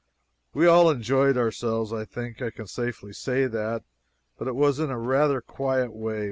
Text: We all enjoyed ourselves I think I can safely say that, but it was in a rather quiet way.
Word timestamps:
We 0.55 0.65
all 0.65 0.89
enjoyed 0.89 1.37
ourselves 1.37 1.93
I 1.93 2.05
think 2.05 2.41
I 2.41 2.49
can 2.49 2.65
safely 2.65 3.13
say 3.13 3.45
that, 3.45 3.83
but 4.35 4.47
it 4.47 4.55
was 4.55 4.79
in 4.79 4.89
a 4.89 4.97
rather 4.97 5.41
quiet 5.41 5.93
way. 5.93 6.19